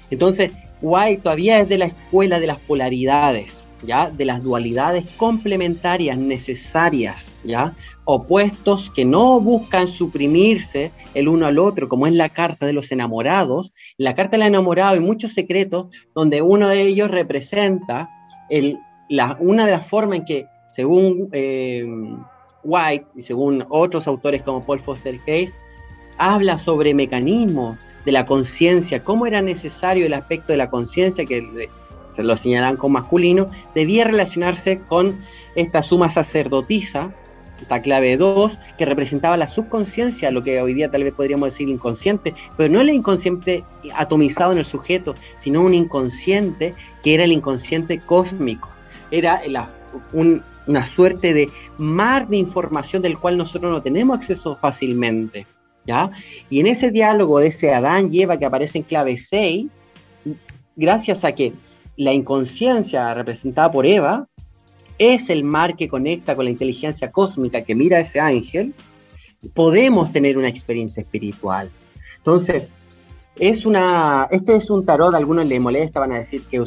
[0.09, 0.51] Entonces,
[0.81, 4.09] White todavía es de la escuela de las polaridades, ¿ya?
[4.09, 7.75] De las dualidades complementarias necesarias, ¿ya?
[8.03, 12.91] Opuestos que no buscan suprimirse el uno al otro, como es la carta de los
[12.91, 13.71] enamorados.
[13.97, 18.09] En la carta de los enamorados hay muchos secretos donde uno de ellos representa
[18.49, 18.79] el,
[19.09, 21.85] la, una de las formas en que, según eh,
[22.63, 25.53] White y según otros autores como Paul Foster Case,
[26.17, 31.41] habla sobre mecanismos de la conciencia, cómo era necesario el aspecto de la conciencia que
[32.15, 35.19] se lo señalan como masculino, debía relacionarse con
[35.55, 37.13] esta suma sacerdotisa,
[37.59, 41.69] esta clave 2, que representaba la subconsciencia, lo que hoy día tal vez podríamos decir
[41.69, 43.63] inconsciente, pero no el inconsciente
[43.95, 48.69] atomizado en el sujeto, sino un inconsciente que era el inconsciente cósmico.
[49.11, 49.41] Era
[50.13, 55.47] una suerte de mar de información del cual nosotros no tenemos acceso fácilmente.
[55.85, 56.11] ¿ya?
[56.49, 59.67] Y en ese diálogo de ese Adán y Eva que aparece en clave 6,
[60.75, 61.53] gracias a que
[61.97, 64.27] la inconsciencia representada por Eva
[64.97, 68.73] es el mar que conecta con la inteligencia cósmica que mira a ese ángel,
[69.53, 71.69] podemos tener una experiencia espiritual.
[72.17, 72.67] Entonces,
[73.35, 76.63] es una, este es un tarot, a algunos les molesta, van a decir que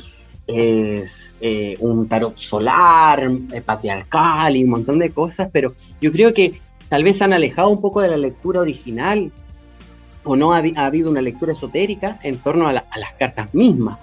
[0.46, 6.32] es, eh, un tarot solar, eh, patriarcal y un montón de cosas, pero yo creo
[6.32, 9.30] que tal vez han alejado un poco de la lectura original
[10.24, 13.98] o no ha, habido una lectura esotérica en torno a, a las cartas mismas,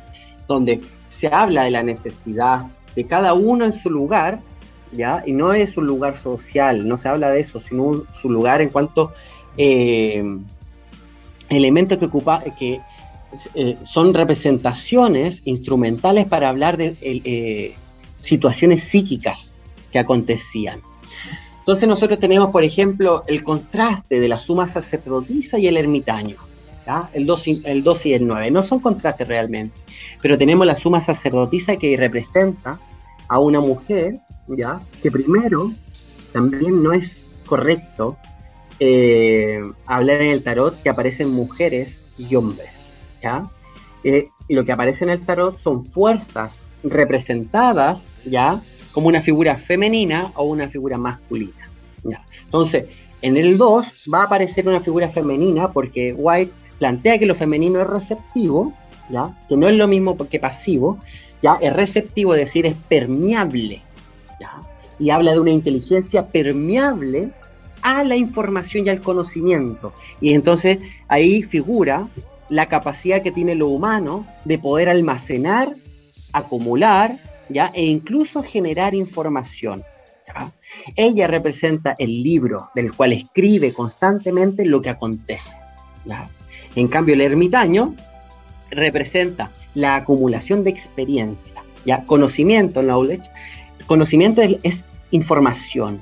[0.48, 0.82] donde
[1.26, 4.42] se habla de la necesidad de cada uno en su lugar,
[4.92, 5.24] ¿ya?
[5.26, 8.70] Y no es un lugar social, no se habla de eso, sino su lugar en
[8.70, 9.12] cuanto
[9.58, 10.24] eh,
[11.50, 12.80] elementos que ocupa, que
[13.56, 17.74] eh, son representaciones instrumentales para hablar de eh,
[18.22, 19.52] situaciones psíquicas
[19.92, 20.82] que acontecían.
[21.60, 26.38] Entonces nosotros tenemos, por ejemplo, el contraste de la suma sacerdotisa y el ermitaño.
[27.14, 28.52] El 2, el 2 y el 9.
[28.52, 29.76] No son contrastes realmente,
[30.22, 32.80] pero tenemos la suma sacerdotisa que representa
[33.28, 34.80] a una mujer, ¿ya?
[35.02, 35.72] Que primero
[36.32, 38.18] también no es correcto
[38.80, 42.72] eh, hablar en el tarot que aparecen mujeres y hombres,
[43.24, 43.50] ¿ya?
[44.04, 48.62] Eh, lo que aparece en el tarot son fuerzas representadas, ¿ya?
[48.92, 51.72] Como una figura femenina o una figura masculina,
[52.04, 52.24] ¿ya?
[52.44, 52.86] Entonces,
[53.24, 57.82] en el 2 va a aparecer una figura femenina porque White plantea que lo femenino
[57.82, 58.74] es receptivo,
[59.10, 59.38] ¿ya?
[59.48, 61.00] que no es lo mismo que pasivo,
[61.42, 63.82] ya es receptivo, es decir, es permeable,
[64.40, 64.62] ¿ya?
[65.00, 67.32] y habla de una inteligencia permeable
[67.82, 69.94] a la información y al conocimiento.
[70.20, 72.08] Y entonces ahí figura
[72.50, 75.76] la capacidad que tiene lo humano de poder almacenar,
[76.34, 77.20] acumular,
[77.50, 77.72] ¿ya?
[77.74, 79.84] e incluso generar información.
[80.96, 85.56] Ella representa el libro del cual escribe constantemente lo que acontece.
[86.76, 87.96] En cambio, el ermitaño
[88.70, 92.06] representa la acumulación de experiencia, ¿ya?
[92.06, 93.30] conocimiento, knowledge.
[93.88, 96.02] Conocimiento es, información,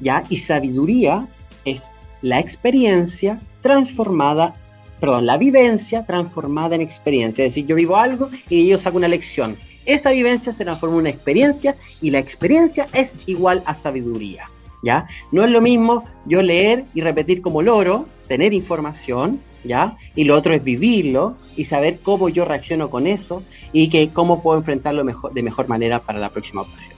[0.00, 0.24] ¿ya?
[0.28, 1.28] y sabiduría
[1.64, 1.84] es
[2.22, 4.54] la experiencia transformada,
[5.00, 7.44] perdón, la vivencia transformada en experiencia.
[7.44, 9.56] Es decir, yo vivo algo y yo saco una lección.
[9.84, 14.44] Esa vivencia se transforma en experiencia y la experiencia es igual a sabiduría.
[14.82, 15.08] ¿Ya?
[15.32, 19.96] No es lo mismo yo leer y repetir como loro, tener información, ¿ya?
[20.14, 23.42] Y lo otro es vivirlo y saber cómo yo reacciono con eso
[23.72, 26.94] y que cómo puedo enfrentarlo mejor, de mejor manera para la próxima ocasión,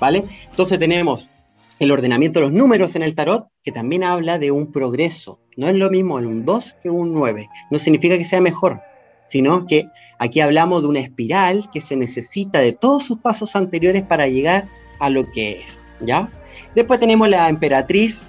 [0.00, 0.24] ¿vale?
[0.50, 1.28] Entonces tenemos
[1.78, 5.40] el ordenamiento de los números en el tarot, que también habla de un progreso.
[5.56, 7.48] No es lo mismo un 2 que un 9.
[7.70, 8.80] No significa que sea mejor,
[9.26, 9.88] sino que
[10.18, 14.68] aquí hablamos de una espiral que se necesita de todos sus pasos anteriores para llegar
[14.98, 16.30] a lo que es, ¿ya?
[16.74, 18.24] Después tenemos la emperatriz,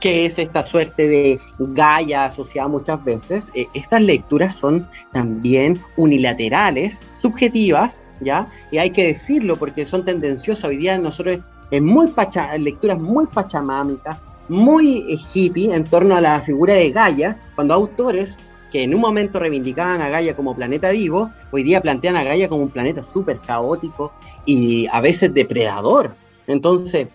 [0.00, 3.46] que es esta suerte de Gaia asociada muchas veces.
[3.54, 8.50] Eh, estas lecturas son también unilaterales, subjetivas, ¿ya?
[8.70, 10.64] Y hay que decirlo porque son tendenciosas.
[10.64, 11.38] Hoy día nosotros
[11.70, 16.90] es muy pacha, lecturas muy pachamámicas, muy eh, hippie en torno a la figura de
[16.90, 18.38] Gaia, cuando autores
[18.72, 22.48] que en un momento reivindicaban a Gaia como planeta vivo, hoy día plantean a Gaia
[22.48, 24.12] como un planeta súper caótico
[24.46, 26.14] y a veces depredador.
[26.46, 27.08] Entonces,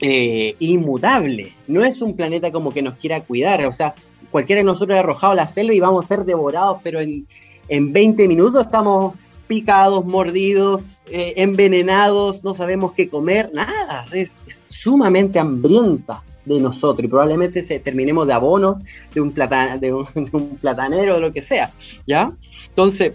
[0.00, 1.54] eh, inmutable.
[1.66, 3.64] No es un planeta como que nos quiera cuidar.
[3.66, 3.94] O sea,
[4.30, 7.26] cualquiera de nosotros ha arrojado la selva y vamos a ser devorados, pero en,
[7.68, 9.14] en 20 minutos estamos
[9.46, 14.36] picados, mordidos, eh, envenenados, no sabemos qué comer, nada, es,
[14.68, 18.78] sumamente hambrienta de nosotros y probablemente se terminemos de abono
[19.14, 21.72] de un, de, un, de platanero o lo que sea,
[22.06, 22.30] ¿ya?
[22.68, 23.12] Entonces,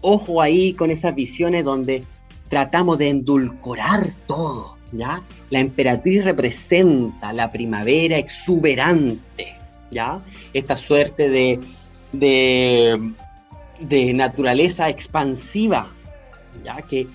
[0.00, 2.04] ojo ahí con esas visiones donde
[2.48, 5.22] tratamos de endulcorar todo, ¿ya?
[5.50, 9.54] La emperatriz representa la primavera exuberante,
[9.90, 10.20] ¿ya?
[10.52, 11.60] Esta suerte de,
[12.12, 15.90] de naturaleza expansiva,
[16.64, 17.06] ya que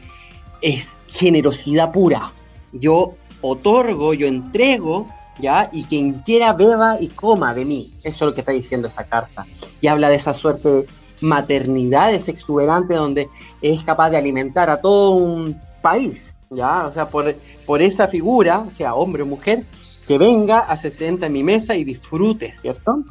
[0.61, 2.33] es generosidad pura.
[2.73, 5.07] Yo otorgo, yo entrego,
[5.39, 7.93] ya, y quien quiera beba y coma de mí.
[8.03, 9.45] Eso es lo que está diciendo esa carta.
[9.81, 10.85] Y habla de esa suerte de
[11.21, 13.29] maternidades exuberante donde
[13.61, 17.35] es capaz de alimentar a todo un país, ya, o sea, por,
[17.65, 19.65] por esa figura, sea hombre o mujer,
[20.07, 23.03] que venga, a se sienta en mi mesa y disfrute, ¿cierto?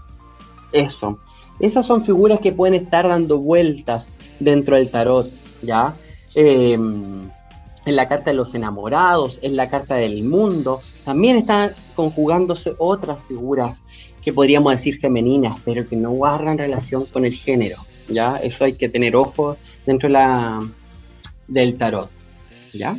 [0.73, 1.19] Eso.
[1.61, 4.09] Esas son figuras que pueden estar dando vueltas
[4.41, 5.31] dentro del tarot,
[5.63, 5.97] ¿ya?
[6.35, 7.31] Em,
[7.87, 13.19] en la carta de los enamorados, en la carta del mundo, también están conjugándose otras
[13.27, 13.79] figuras
[14.23, 17.77] que podríamos decir femeninas, pero que no guardan relación con el género,
[18.09, 18.37] ¿ya?
[18.37, 20.61] Eso hay que tener ojo dentro la,
[21.47, 22.11] del tarot,
[22.73, 22.99] ¿ya?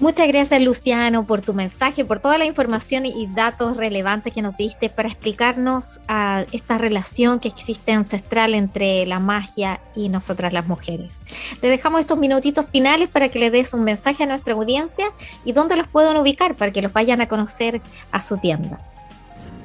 [0.00, 4.56] Muchas gracias Luciano por tu mensaje, por toda la información y datos relevantes que nos
[4.56, 10.66] diste para explicarnos a esta relación que existe ancestral entre la magia y nosotras las
[10.66, 11.20] mujeres.
[11.60, 15.06] Te dejamos estos minutitos finales para que le des un mensaje a nuestra audiencia
[15.44, 17.80] y dónde los pueden ubicar para que los vayan a conocer
[18.10, 18.80] a su tienda.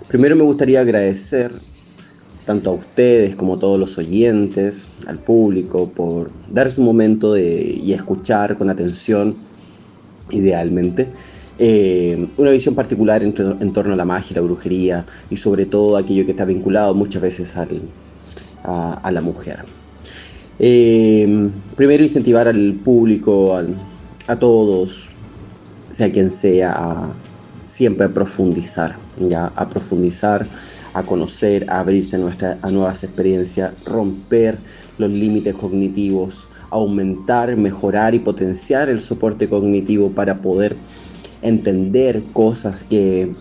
[0.07, 1.53] Primero me gustaría agradecer
[2.50, 7.80] tanto a ustedes como a todos los oyentes, al público, por darse un momento de,
[7.80, 9.36] y escuchar con atención
[10.32, 11.10] idealmente.
[11.60, 13.34] Eh, una visión particular en,
[13.72, 17.56] torno a la magia, la brujería y sobre todo aquello que está vinculado muchas veces
[17.56, 19.60] a, la mujer.
[20.58, 23.62] Eh, primero incentivar al público,
[24.26, 25.04] a todos,
[25.91, 27.14] sea quien sea, a
[27.68, 30.47] siempre profundizar, ya a profundizar,
[31.00, 34.58] a conocer, a abrirse a, a nuevas experiencias, romper
[34.97, 40.76] los límites cognitivos, aumentar, mejorar y potenciar el soporte cognitivo para poder
[41.41, 43.32] entender cosas que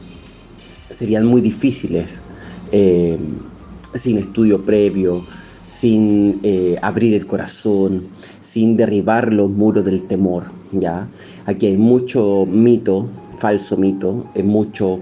[0.96, 2.18] serían muy difíciles
[2.72, 3.18] eh,
[3.94, 5.24] sin estudio previo,
[5.68, 8.08] sin eh, abrir el corazón,
[8.40, 10.44] sin derribar los muros del temor.
[10.72, 11.08] ¿ya?
[11.46, 15.00] Aquí hay mucho mito, falso mito, hay mucho,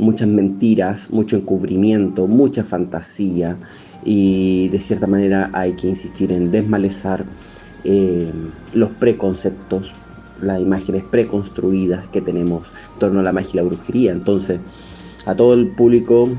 [0.00, 3.56] muchas mentiras, mucho encubrimiento, mucha fantasía
[4.04, 7.24] y de cierta manera hay que insistir en desmalezar
[7.84, 8.32] eh,
[8.72, 9.92] los preconceptos,
[10.40, 14.12] las imágenes preconstruidas que tenemos en torno a la magia y la brujería.
[14.12, 14.58] Entonces,
[15.26, 16.30] a todo el público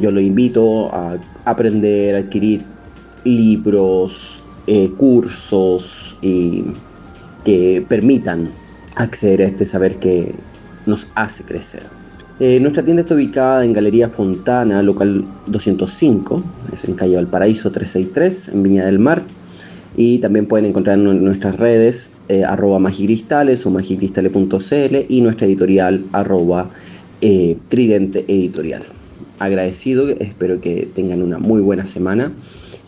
[0.00, 2.62] yo lo invito a aprender, a adquirir
[3.24, 6.64] libros, eh, cursos y
[7.44, 8.50] que permitan
[8.96, 10.34] acceder a este saber que
[10.86, 12.01] nos hace crecer.
[12.44, 18.48] Eh, nuestra tienda está ubicada en Galería Fontana, local 205, es en calle Valparaíso 363,
[18.48, 19.22] en Viña del Mar.
[19.96, 26.04] Y también pueden encontrar en nuestras redes eh, arroba magicristales o magicristales.cl y nuestra editorial
[26.10, 26.68] arroba
[27.20, 28.86] eh, tridente editorial.
[29.38, 32.32] Agradecido, espero que tengan una muy buena semana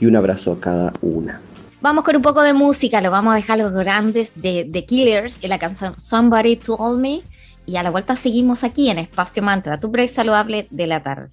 [0.00, 1.40] y un abrazo a cada una.
[1.80, 5.38] Vamos con un poco de música, lo vamos a dejar los grandes de The Killers,
[5.42, 7.22] en la canción Somebody Told Me.
[7.66, 11.30] Y a la vuelta seguimos aquí en Espacio Mantra, tu break saludable de la tarde.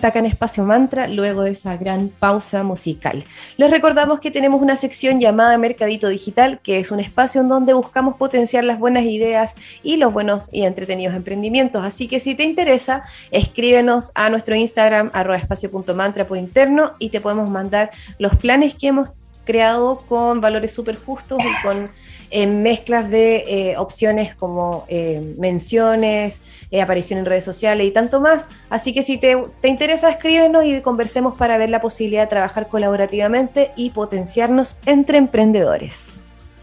[0.00, 3.22] Vuelta acá en Espacio Mantra luego de esa gran pausa musical.
[3.58, 7.74] Les recordamos que tenemos una sección llamada Mercadito Digital, que es un espacio en donde
[7.74, 11.84] buscamos potenciar las buenas ideas y los buenos y entretenidos emprendimientos.
[11.84, 17.50] Así que si te interesa, escríbenos a nuestro Instagram espacio.mantra por interno y te podemos
[17.50, 19.10] mandar los planes que hemos
[19.44, 21.90] creado con valores súper justos y con
[22.30, 28.20] en mezclas de eh, opciones como eh, menciones, eh, aparición en redes sociales y tanto
[28.20, 28.46] más.
[28.68, 32.68] Así que si te, te, interesa, escríbenos y conversemos para ver la posibilidad de trabajar
[32.68, 36.19] colaborativamente y potenciarnos entre emprendedores.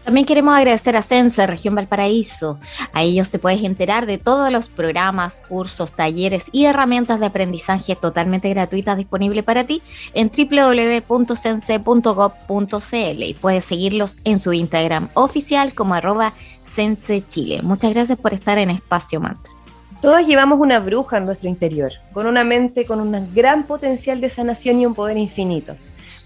[0.08, 2.58] También queremos agradecer a Sense, Región Valparaíso.
[2.94, 7.94] A ellos te puedes enterar de todos los programas, cursos, talleres y herramientas de aprendizaje
[7.94, 9.82] totalmente gratuitas disponibles para ti
[10.14, 16.32] en www.sense.gov.cl y puedes seguirlos en su Instagram oficial como arroba
[16.64, 17.60] Sense Chile.
[17.62, 19.52] Muchas gracias por estar en Espacio Mantra.
[20.00, 24.30] Todos llevamos una bruja en nuestro interior, con una mente con un gran potencial de
[24.30, 25.76] sanación y un poder infinito,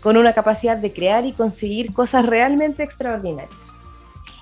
[0.00, 3.71] con una capacidad de crear y conseguir cosas realmente extraordinarias.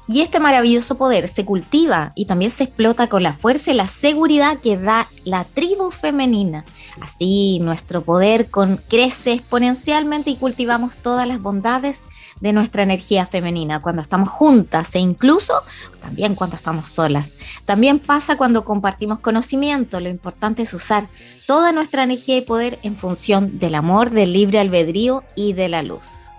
[0.09, 3.86] Y este maravilloso poder se cultiva y también se explota con la fuerza y la
[3.86, 6.64] seguridad que da la tribu femenina.
[7.01, 8.51] Así nuestro poder
[8.88, 12.01] crece exponencialmente y cultivamos todas las bondades
[12.40, 15.62] de nuestra energía femenina cuando estamos juntas e incluso
[16.01, 17.32] también cuando estamos solas.
[17.64, 20.01] También pasa cuando compartimos conocimiento.
[20.01, 21.09] Lo importante es usar
[21.46, 25.82] toda nuestra energía y poder en función del amor, del libre albedrío y de la
[25.82, 26.29] luz.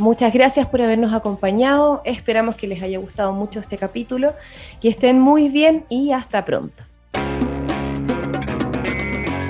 [0.00, 2.00] Muchas gracias por habernos acompañado.
[2.04, 4.34] Esperamos que les haya gustado mucho este capítulo.
[4.80, 6.82] Que estén muy bien y hasta pronto.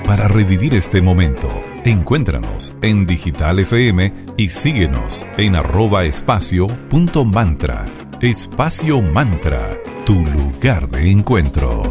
[0.05, 1.49] Para revivir este momento,
[1.85, 7.85] encuéntranos en Digital FM y síguenos en arroba espacio punto mantra.
[8.21, 11.81] Espacio Mantra, tu lugar de encuentro.